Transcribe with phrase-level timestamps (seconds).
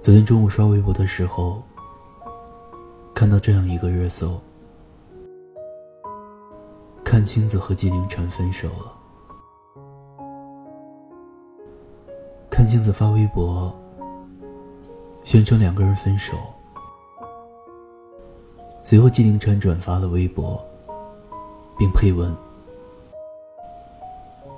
[0.00, 1.60] 昨天中午刷微博的时候，
[3.12, 4.40] 看到这样一个热搜：
[7.04, 8.92] 阚清子和纪凌尘分手了。
[12.48, 13.74] 阚清子发微博，
[15.24, 16.36] 宣称两个人分手。
[18.84, 20.64] 随后，纪凌尘转发了微博，
[21.76, 22.34] 并配文：“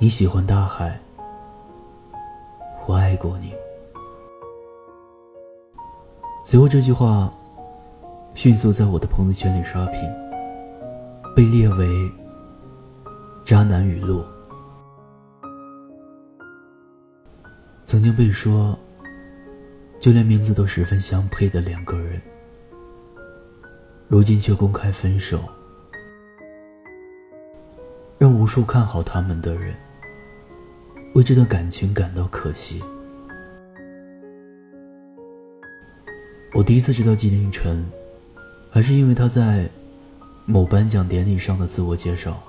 [0.00, 0.98] 你喜欢大海，
[2.86, 3.54] 我爱过你。”
[6.48, 7.28] 随后这句话
[8.32, 10.00] 迅速在我的朋友圈里刷屏，
[11.34, 11.88] 被列为
[13.44, 14.24] “渣男语录”。
[17.84, 18.78] 曾经被说，
[19.98, 22.22] 就连名字都十分相配的两个人，
[24.06, 25.40] 如今却公开分手，
[28.18, 29.74] 让无数看好他们的人
[31.16, 32.80] 为这段感情感到可惜。
[36.56, 37.84] 我第一次知道纪凌尘，
[38.70, 39.68] 还是因为他在
[40.46, 42.42] 某颁奖典礼上的自我介绍。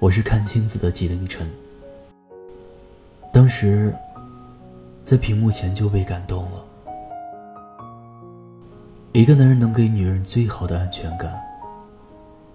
[0.00, 1.48] 我是阚清子的纪凌尘。
[3.32, 3.94] 当时，
[5.04, 6.64] 在屏幕前就被感动了。
[9.12, 11.40] 一个男人能给女人最好的安全感，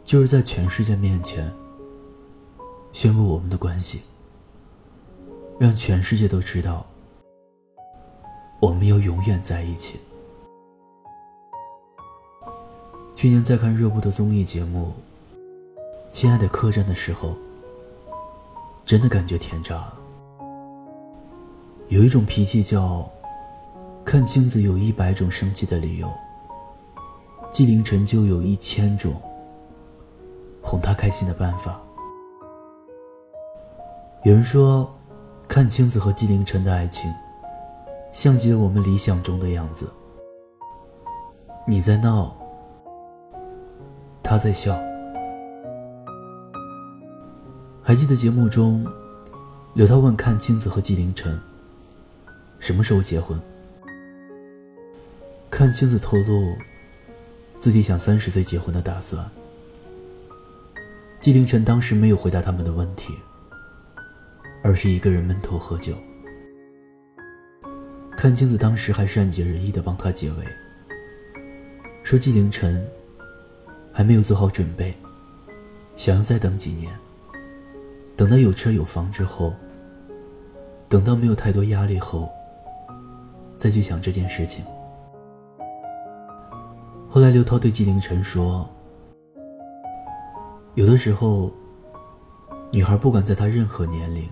[0.03, 1.49] 就是在全世界面前
[2.91, 4.01] 宣布我们的关系，
[5.57, 6.85] 让全世界都知道。
[8.61, 9.99] 我们要永远在一起。
[13.15, 14.93] 去年在看热播的综艺节目
[16.11, 17.33] 《亲爱的客栈》的时候，
[18.85, 19.97] 真的感觉甜炸了。
[21.87, 23.09] 有一种脾气叫
[24.05, 26.07] “看清子有一百种生气的理由，
[27.49, 29.19] 纪凌尘就有一千种
[30.61, 31.81] 哄他开心的办法。”
[34.23, 34.87] 有人说，
[35.47, 37.11] 看清子和纪凌尘的爱情。
[38.11, 39.89] 像极了我们理想中的样子。
[41.65, 42.35] 你在闹，
[44.21, 44.77] 他在笑。
[47.81, 48.85] 还记得节目中，
[49.73, 51.39] 刘涛问阚清子和纪凌尘
[52.59, 53.39] 什么时候结婚？
[55.49, 56.53] 阚清子透露
[57.59, 59.29] 自己想三十岁结婚的打算。
[61.21, 63.13] 纪凌尘当时没有回答他们的问题，
[64.63, 65.93] 而是一个人闷头喝酒。
[68.21, 70.45] 阚清子当时还善解人意的帮他解围，
[72.03, 72.87] 说纪凌尘
[73.91, 74.95] 还没有做好准备，
[75.95, 76.93] 想要再等几年，
[78.15, 79.55] 等到有车有房之后，
[80.87, 82.29] 等到没有太多压力后，
[83.57, 84.63] 再去想这件事情。
[87.09, 88.69] 后来刘涛对纪凌尘说
[90.75, 91.51] ：“有的时候，
[92.69, 94.29] 女孩不管在她任何年龄，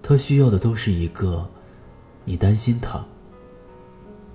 [0.00, 1.46] 她需要的都是一个。”
[2.30, 3.04] 你担心他，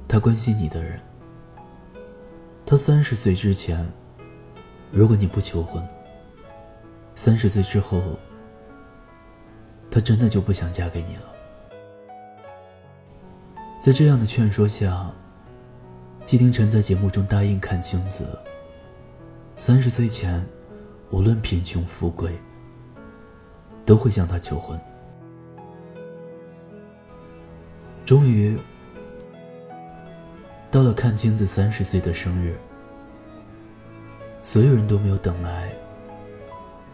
[0.06, 1.00] 他关心你的人。
[2.66, 3.90] 他三十岁之前，
[4.92, 5.82] 如果你不求婚，
[7.16, 8.02] 三十岁之后，
[9.90, 11.34] 他真的就不想嫁给你了。
[13.80, 15.10] 在这样的劝说下，
[16.26, 18.28] 季凌尘在节目中答应阚清子，
[19.56, 20.46] 三十岁前，
[21.12, 22.38] 无论贫穷富贵，
[23.86, 24.78] 都会向他求婚。
[28.06, 28.56] 终于
[30.70, 32.56] 到了阚清子三十岁的生日，
[34.44, 35.74] 所有人都没有等来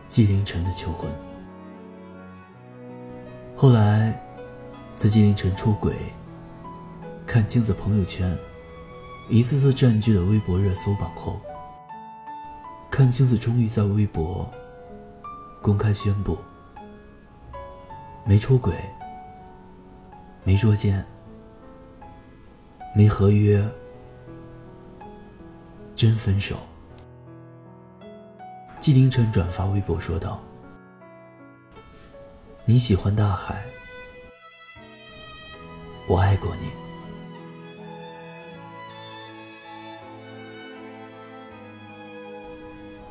[0.08, 1.12] 纪凌尘的求婚。
[3.58, 4.18] 后来，
[4.96, 5.94] 在纪凌尘出轨、
[7.28, 8.34] 阚清子朋友圈
[9.30, 11.42] 一次次占据了微博热搜榜后，
[12.90, 14.50] 阚清子终于在微博
[15.62, 16.38] 公开宣布：
[18.24, 18.74] 没出轨。
[20.44, 21.06] 没捉奸，
[22.96, 23.64] 没合约，
[25.96, 26.58] 真分手。
[28.80, 30.42] 纪凌尘转发微博说道
[32.66, 33.64] ：“你喜欢大海，
[36.08, 36.72] 我爱过你。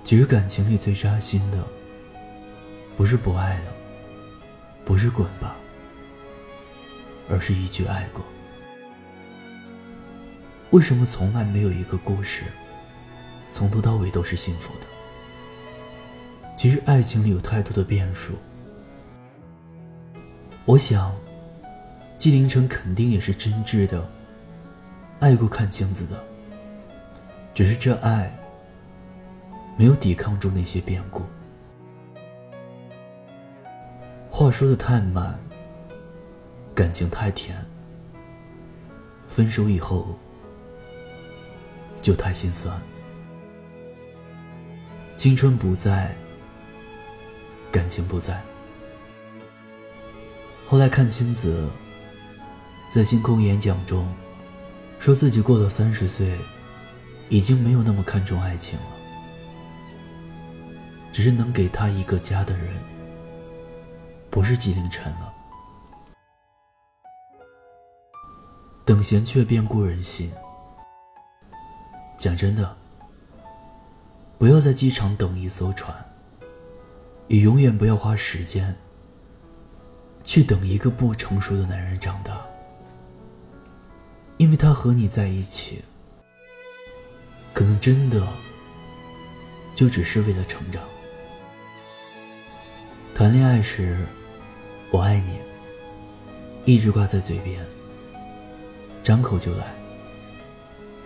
[0.03, 1.65] 其实感情里最扎心的，
[2.97, 3.73] 不是不爱了，
[4.85, 5.56] 不是滚吧。”
[7.31, 8.25] 而是一句爱过。
[10.71, 12.44] 为什么从来没有一个故事，
[13.49, 14.87] 从头到尾都是幸福的？
[16.56, 18.35] 其实爱情里有太多的变数。
[20.67, 21.17] 我想，
[22.17, 24.06] 纪凌尘肯定也是真挚的
[25.19, 26.23] 爱过阚清子的，
[27.55, 28.31] 只是这爱
[29.76, 31.25] 没有抵抗住那些变故。
[34.31, 35.38] 话说的太满。
[36.75, 37.56] 感情太甜，
[39.28, 40.19] 分手以后
[42.00, 42.81] 就太心酸。
[45.17, 46.14] 青春不在，
[47.70, 48.43] 感情不在。
[50.67, 51.69] 后来看青子
[52.88, 54.08] 在星空演讲中，
[54.99, 56.38] 说自己过了三十岁，
[57.28, 58.87] 已经没有那么看重爱情了，
[61.12, 62.69] 只是能给他一个家的人，
[64.31, 65.34] 不是纪凌尘了。
[68.90, 70.32] 等闲却变故人心。
[72.19, 72.76] 讲真的，
[74.37, 75.94] 不要在机场等一艘船，
[77.28, 78.75] 也永远不要花时间。
[80.25, 82.44] 去等一个不成熟的男人长大，
[84.38, 85.84] 因为他和你在一起，
[87.54, 88.26] 可能真的
[89.72, 90.82] 就只是为了成长。
[93.14, 94.04] 谈恋爱时，
[94.90, 95.38] 我爱你，
[96.64, 97.64] 一直挂在嘴边，
[99.02, 99.67] 张口就来。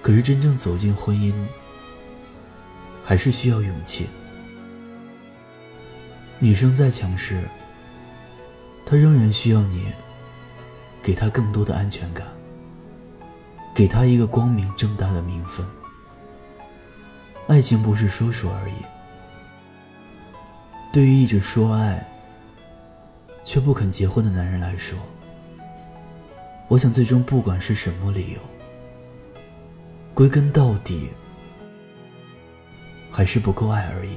[0.02, 1.32] 可是真正走进婚姻，
[3.02, 4.08] 还是需要勇气。
[6.38, 7.42] 女生再强势。
[8.86, 9.86] 她仍然需要你，
[11.02, 12.26] 给她更多的安全感，
[13.74, 15.66] 给她一个光明正大的名分。
[17.46, 18.74] 爱情不是说说而已。
[20.92, 22.06] 对于一直说爱，
[23.42, 24.98] 却不肯结婚的男人来说，
[26.68, 28.40] 我想最终不管是什么理由，
[30.14, 31.10] 归根到底，
[33.10, 34.16] 还是不够爱而已。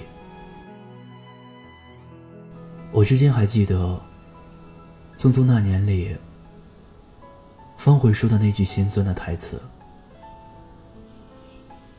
[2.91, 3.99] 我至今还记得。
[5.19, 6.15] 《匆匆那年》里，
[7.75, 9.59] 方茴说的那句心酸的台词：“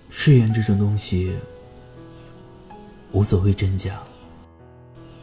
[0.08, 1.36] 誓言这种东西，
[3.10, 3.98] 无所谓真假，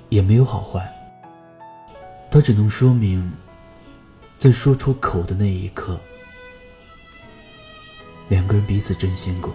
[0.09, 0.93] 也没有好坏。
[2.29, 3.31] 它只能说明，
[4.37, 5.99] 在说出口的那一刻，
[8.29, 9.53] 两个人彼此真心过。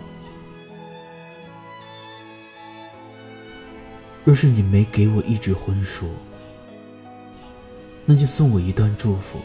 [4.25, 6.09] 若是你没给我一纸婚书。”
[8.06, 9.41] 那就送我一段祝福。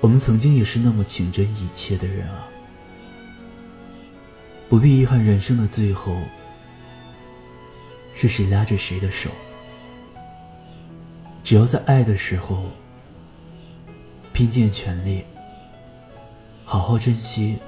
[0.00, 2.46] 我们曾经也是那么情真意切的人啊，
[4.68, 6.20] 不必遗憾人生的最后
[8.12, 9.30] 是谁拉着谁的手，
[11.42, 12.66] 只要在爱的时候
[14.32, 15.24] 拼尽全力，
[16.64, 17.58] 好好珍惜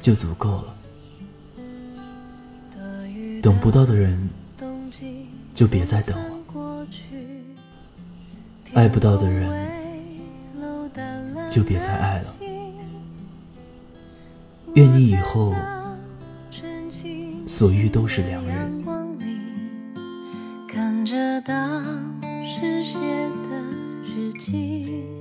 [0.00, 0.74] 就足够了。
[3.42, 4.28] 等不到的人，
[5.54, 6.24] 就别再等了。
[8.74, 9.68] 爱不到的人，
[11.50, 12.34] 就别再爱了。
[14.74, 15.54] 愿你以后
[17.46, 18.47] 所遇都是良人。
[24.78, 25.17] 日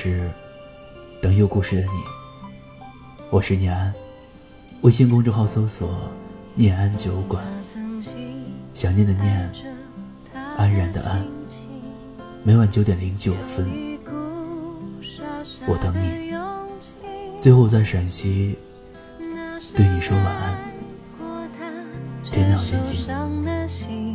[0.00, 0.30] 是，
[1.20, 1.88] 等有故事的你。
[3.30, 3.92] 我是念安，
[4.82, 6.08] 微信公众号搜索
[6.54, 7.42] “念安酒馆”，
[8.72, 9.52] 想念的念，
[10.56, 11.26] 安然的安。
[12.44, 13.68] 每晚九点零九分，
[15.66, 16.32] 我等你。
[17.40, 18.56] 最后在陕西
[19.74, 20.56] 对你说晚安，
[22.22, 24.07] 天亮先行。